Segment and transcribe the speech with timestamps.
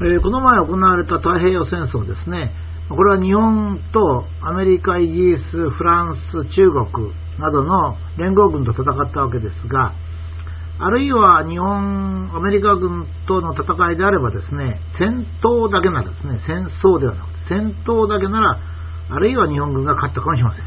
[0.00, 2.52] えー、この前行われた太平洋戦争ですね、
[2.88, 9.92] これは日本とアメリカ、イギリス、フランス、中国などの連合軍と戦ったわけですが、
[10.80, 18.58] あるいは日本、アメリカ軍との戦いであればですね、戦闘だけならですね、戦争ではなくて、戦闘だけなら、
[19.10, 20.64] あるいは日本軍が勝ったかもしれません。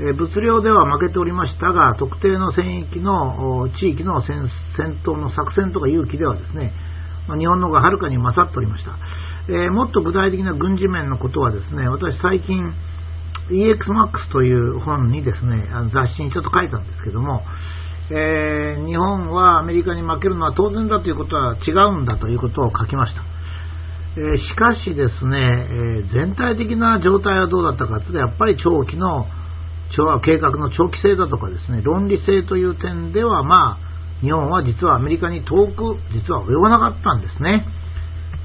[0.00, 4.48] え物量では負けておりましたが、特定の戦域の地域の戦
[5.04, 6.72] 闘の作戦とか勇気ではですね、
[7.36, 8.96] 日本の方がはるかに勝っておりました。
[9.48, 12.72] えー、もっと具体的な軍事面のことはですね、私最近
[13.50, 17.42] EXMAX という本にですね、雑誌にちょっと書いたんですけども、
[18.10, 23.22] えー、日本はアメリカに負けるのは当然だということは違うんだということを書きました。
[24.16, 29.26] えー、しかしですね、え、全体的な状態はどうだったかというと、やっぱり長期の
[30.24, 33.89] 計画の長期性だとかですね、論理性という点では、まあ、
[34.22, 37.66] 日本は実はアメリカに遠く、実は及ばなかったんですね。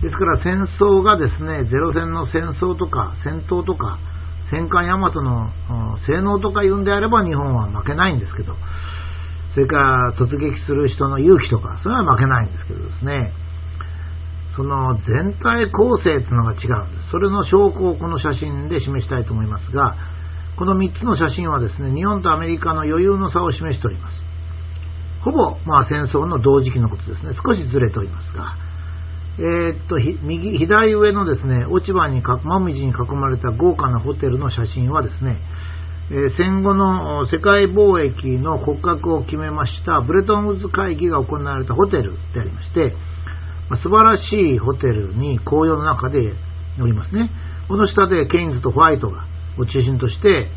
[0.02, 3.98] ですから戦争がですね、ゼロ戦の戦争とか戦闘とか
[4.52, 5.50] 戦艦大和の
[6.06, 8.56] 性能とか言うんであれば日本は負けないんですけど、
[9.54, 13.34] それから突撃する人の勇気とか、それは負けないんですけどですね、
[14.56, 17.12] その全体構成というのが違うんです。
[17.12, 19.96] それの証拠をこの写真で示したいと思いますが、
[20.58, 24.26] この3つの写真はですね、日本とアメリカの余裕の差を示しております。
[25.26, 27.34] ほぼ、まあ、戦争の同時期のことですね。
[27.44, 28.56] 少しずれておりますが、
[29.40, 35.42] えー、っと、右、左上のですね、落ち葉に、もみじに囲まれた豪華なホテルの写真はですね、
[36.12, 42.94] えー、戦後の世界貿易の骨格を決めましたブレトンウッズ会議が行われたホテルでありまして、
[43.72, 46.20] まあ、素晴らしいホテルに紅葉の中で
[46.80, 47.32] おりますね。
[47.68, 49.26] この下でケインズとホワイトが
[49.58, 50.48] を中心として、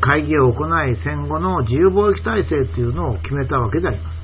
[0.00, 4.16] 会議を行い戦後の自由貿易体制というのを決めたわけであります。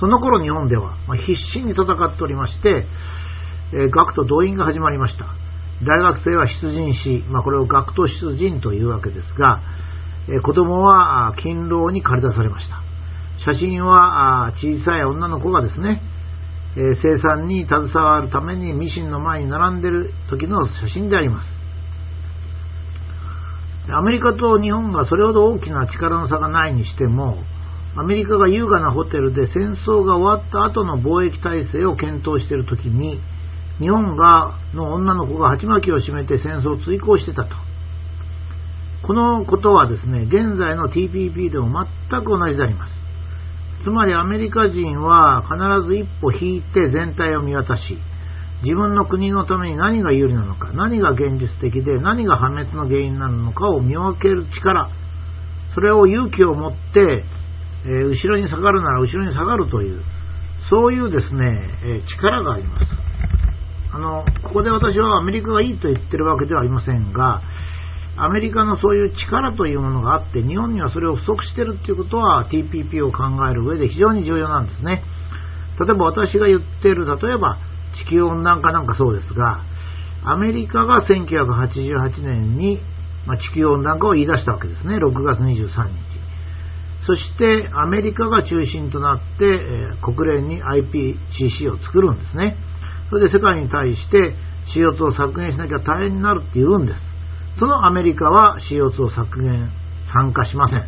[0.00, 2.86] その頃日本では、必死に戦っておりまして、
[3.90, 5.26] 学徒動員が始まりました。
[5.84, 9.60] 大学生は出陣し、まあ、これを学徒出陣というわけですが、
[10.42, 12.82] 子供は勤労に駆り出されました。
[13.52, 16.02] 写真は小さい女の子がですね、
[17.02, 21.57] 生産に携わるためにミシンの前に並んでいる時の写真であります。
[23.90, 27.38] アメリカと日本がそれほど大きな力の差がないにしても、
[27.96, 33.20] アメリカが優雅なホテルで戦争が終わった後の貿易体制を検討しているときに、
[33.78, 37.56] 日本がの女の子が鉢巻きを締めて戦争を追行してたと。
[39.06, 42.92] このことはですね、現在の TPP でも全く同じであります。
[43.84, 47.96] つまりアメリカ人は必ず一歩引いて全体を見渡し、
[48.62, 54.90] 自分の国のために何が有利なのか、何が現実的で何が破滅の原因なのかを見分ける力、
[55.74, 57.24] それを勇気を持って
[57.84, 60.02] えー、後ろに下がるなら後ろに下がるという、
[60.70, 62.84] そういうですね、えー、力があります。
[63.92, 67.42] あの、ここで私はアメリカがいいと言ってるわけではありませんが、
[68.16, 75.04] アメリカのそういう力というものがあって、日本にはそれを不足しているということは TPP を考える上で非常に重要なんですね。
[75.78, 77.58] 例えば私が言っている、例えば
[78.04, 79.62] 地球温暖化なんかそうですが、
[80.24, 82.80] アメリカが1988年に、
[83.26, 86.08] まあ、地球温暖化を言い出したわけですね、6月23日。
[87.06, 92.56] そしてアメリカが中心となって、えー、国連に IPCC を作るんですね。
[93.08, 94.34] それで世界に対して
[94.76, 97.00] CO2 を削減しなきゃ大変になるって言うんです。
[97.58, 99.72] そのアメリカは CO2 を削減、
[100.12, 100.84] 参加しません。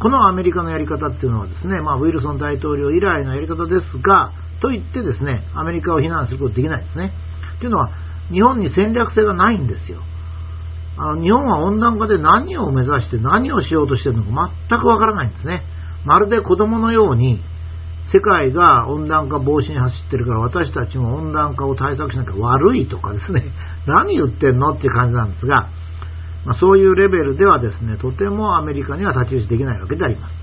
[0.00, 4.32] このアメリカのやり方っていうのはですね、まあ、ウィルソン大統領以来のやり方ですが、
[4.62, 7.12] と言ってですね、アメリカを非難することできないですね。
[7.58, 7.90] というのは、
[8.30, 10.00] 日本に戦略性がないんですよ。
[10.96, 15.62] あの日本は温暖化で何を目指して何をしようとしているのか全くわからないんですね。
[16.04, 17.40] まるで子供のように
[18.12, 23.44] 世界が温暖化防止に走ってるから私たちも温暖化を対策しなきゃ悪いとかですね、
[23.88, 25.68] 何言ってんのっていう感じなんですが、
[26.44, 30.41] まあ、そういうレベルではですね、とてもアメリカには太刀打ちできないわけであります。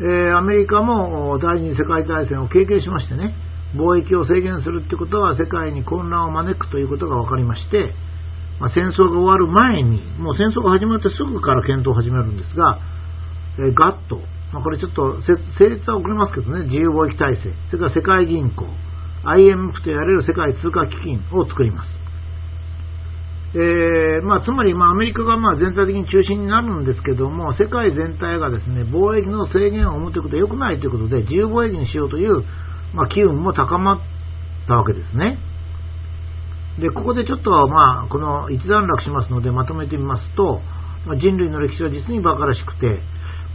[0.00, 3.34] え、アメリカも第二次世界大戦を経験しましてね、
[3.76, 7.92] 貿易を制限するってことは世界に混乱を招くということが分かりまして、
[8.58, 12.78] まあ、戦争が終わる前に、もう戦争が始まってすぐから検討を始めるんですが、
[13.58, 14.16] えー、ガッと、
[14.52, 15.20] まあ、これちょっと
[15.58, 18.64] 成立は遅れますけどね、自由貿易体制、それから世界銀行、
[19.24, 21.88] IMF と言われる世界通貨基金を作ります。
[23.52, 32.44] えー、まあ、つまり、まあ、アメリカがまあ全体的に中心になるんですけども、世界全体がですね、貿易の制限を生むということは良くないということで、自由貿易にしようという、
[32.94, 34.00] まあ、機運も高まっ
[34.68, 35.38] たわけですね。
[36.78, 40.60] で、ここでちょっと、まあ、この一段落しますので、まとめてみますと、
[41.04, 43.02] まあ、人類の歴史は実に馬鹿らしくて、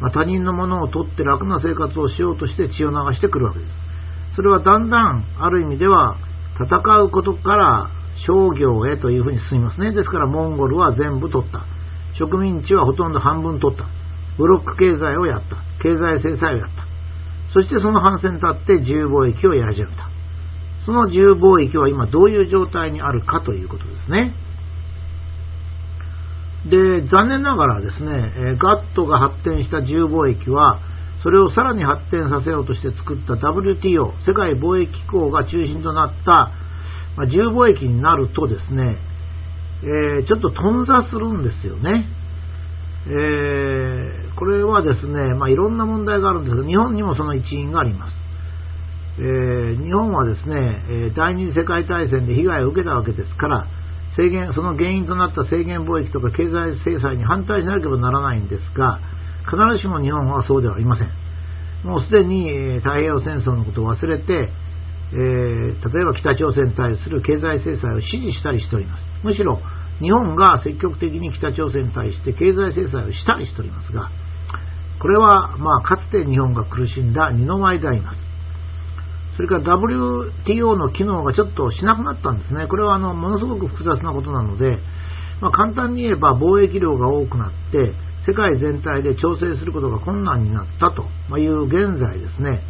[0.01, 3.71] まあ、他人のものを取って楽な生活をしようとして血を流してくるわけです。
[4.35, 6.17] それはだんだん、ある意味では、
[6.59, 7.89] 戦うことから
[8.25, 9.91] 商業へというふうに進みますね。
[9.91, 11.65] ですからモンゴルは全部取った。
[12.17, 13.85] 植民地はほとんど半分取った。
[14.37, 15.57] ブロック経済をやった。
[15.83, 16.85] 経済制裁をやった。
[17.53, 20.09] そしてその反戦に立って自由貿易をやり始めた。
[20.85, 24.35] その自由貿易は今どういう状態にあるかということですね。
[26.69, 30.79] で、残念ながらですね、ガットが発展した自由貿易は、
[31.23, 36.51] それをさらに発展させようとして作った WTO、世界貿易機構が中心となった
[37.15, 38.97] まあ、自由貿易になるとですね、
[39.83, 42.07] えー、ちょっと頓挫するんですよね。
[43.07, 48.13] えー、これはですね、まあ、いろんな問題があるんですが、日本にもその一因があります。
[49.17, 53.67] えー、日本はですね、第二次世界大戦で被害を受けたわけですから、
[54.17, 58.99] 制限、その原因となった制限貿易とか経済制裁に反対しなければならないんですが、
[59.45, 61.11] 必ずしも日本はそうではありません。
[61.83, 64.49] もうすでに太平洋戦争のことを忘れて、
[65.13, 69.03] えー、例えば北朝鮮に対する経済制裁を支持したりしております。
[69.23, 69.59] むしろ
[70.01, 74.09] 日本が積極的に北朝鮮に対して経済制裁をしたりしておりますが、
[74.99, 78.17] これは、まあ、かつて日本が苦しんだ二の舞であります。
[79.35, 82.67] それから WTO の機能がちょっとしなくなったんですね。
[82.67, 84.77] これはあのものすごく複雑なことなので、
[85.41, 87.93] まあ、簡単に言えば貿易量が多くなって、
[88.25, 92.63] 世界全体で調整することが困難になったという現在ですね、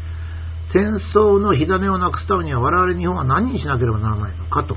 [0.73, 4.75] 戦争の火種をなくすためには我々日本は何にしなければならないのかと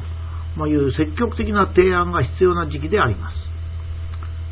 [0.66, 3.36] いう積極的な提案が必要な時期であります。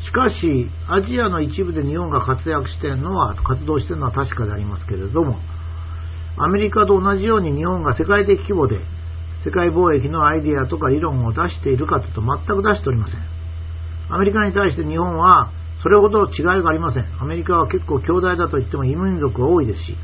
[0.05, 5.37] しかし、アジアの一部で日本が活躍しているのは、活動しているのは確かでありますけれども、
[6.37, 8.79] アメリカと同じように日本が世界的規模で
[9.43, 13.19] 世界貿易のアイデアとか理論を出しているかというと全く出しておりません。
[14.09, 15.51] アメリカに対して日本は
[15.81, 17.05] それほど違いがありません。
[17.19, 19.97] アメリカは結構強大だと言っても異民族が多いですし、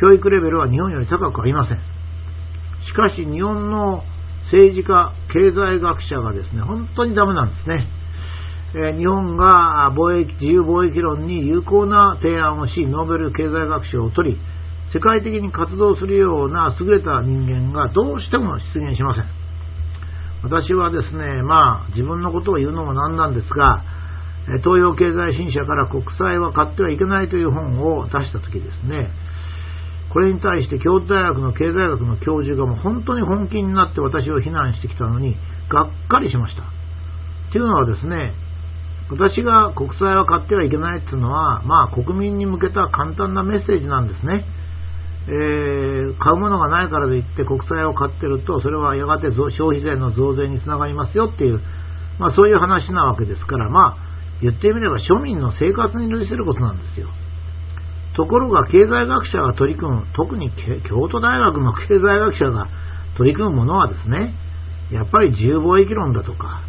[0.00, 1.78] 教育レベルは日本より高くありません。
[2.86, 4.02] しかし日本の
[4.50, 7.88] 政治家、経済学者がですね、本当にダメなんですね。
[8.74, 14.38] え、日本が貿易、自由貿易論に有効な提案をし、ノーベル経済学賞を取り、
[14.92, 19.24] 世界的に活動するような優れた人間がどうしても出現しません。
[20.42, 23.82] 私はですね、まあ、自分のことを言うのもなんなんですが、
[24.62, 29.10] 東洋経済新社から国債は買ってはいけないという本を出したときですね、
[30.14, 35.34] これに対して京都大学の経済学の教授がもう本当に本気になって私を非難してきたのに、
[35.68, 36.62] がっかりしました。
[37.50, 38.32] というのはですね、
[39.10, 44.46] 私が国債は買ってはいけないっていうのは、まあ国民に向けた簡単なメッセージなんですね。
[45.26, 51.60] えー、買うものがないからといって国債を買ってると、それはやがて消費税の増税につながりますよっていう、
[52.20, 54.04] まあそういう話なわけですから、まあ
[54.40, 57.08] 言ってみれば庶民の生活に類することなんですよ。
[58.16, 60.50] ところが経済学者が取り組む、特に
[60.88, 62.68] 京都大学の経済学者が
[63.16, 64.34] 取り組むものはですね、
[64.92, 66.62] やっぱり自由貿易論だとか、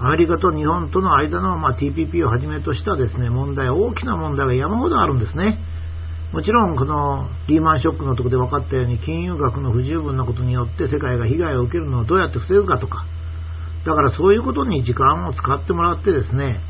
[0.00, 5.58] アメリカと日本との間の、まあ、TPP をはじめとしたですね、問題、大きな問題が山ほどあるんですね。
[6.32, 13.06] もちろん、このリーマンショックのところで分かったように、金融学の不十分なことによって世界が被害を受けるのをどうやって防ぐかとか、
[13.84, 16.60] だからそういうことに時間を使ってもらってですね、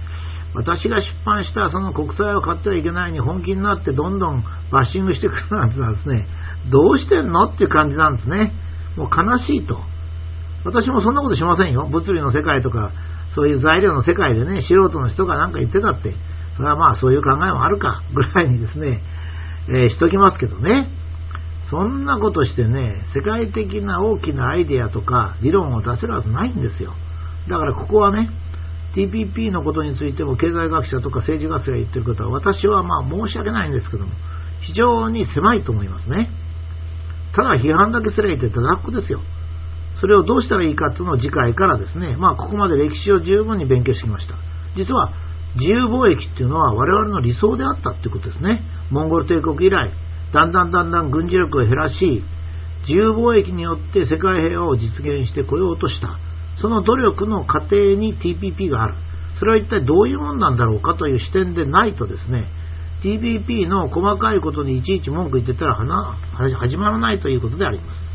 [0.58, 6.26] 私が出版したその国債を買ってはいけないに本気になってどんどんバッシングしてくるなんてのはですね、
[6.70, 8.52] どうしてんのっていう感じなんですね。
[8.96, 9.78] もう悲しいと。
[10.66, 11.87] 私もそんなことしませんよ。
[11.87, 12.90] 物理の世界とか、
[13.37, 16.12] そういう材料の世界でね、素人の人が何か言ってたって、
[16.56, 19.00] それはまあそういう考えもあるか、ぐらいにですね、
[19.68, 20.90] えー、しときますけどね。
[21.71, 26.94] そんなことしてね、世界的な大きなアイデアとか理論を出せるはずないんですよ。
[27.49, 28.30] だからここはね、
[28.97, 34.12] TPP のことについても経済学者とか政治学者が言ってることは私はまあ申し訳ないんですけども
[34.66, 36.30] 非常に狭いと思いますね。
[37.37, 39.21] ただ批判だけすればいいってただっこですよ。
[40.00, 44.35] それをどうしたらいいかというのを次回からですねまあここまで歴史を十分に勉強してきました。
[44.76, 45.12] 実は
[45.57, 48.62] 自由貿易っていうのは我々の理想であったっていうことですね。
[48.90, 49.92] モンゴル帝国以来
[50.33, 52.23] だんだんだんだん軍事力を減らし
[52.83, 56.27] 自由貿易によって世界平和を実現してこようとした。
[56.61, 58.95] その努力の過程に TPP がある。
[59.38, 62.47] それは一体どういうもんなんだろうかという視点でないとですね、
[63.05, 65.77] TPP の細かいことにいちいち文句言ってたら
[66.59, 68.08] 始まらないということであります。